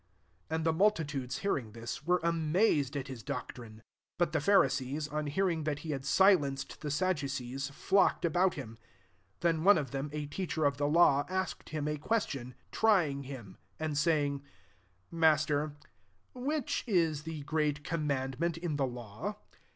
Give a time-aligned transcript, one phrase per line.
[0.49, 3.83] 33 And the multitudes hearing thU^ wero amazed at his doctrine*
[4.17, 8.79] 34 But the Pharisees, on hearing that he had silenced the Sadducees, flocked about him*
[9.41, 12.27] 35 Then one of them, a teach^ er of the law, asked him a ques^
[12.27, 14.41] tion, trying him, and sayings
[15.11, 15.75] 36 ^ Master,
[16.33, 19.35] which i# the great commandment in the law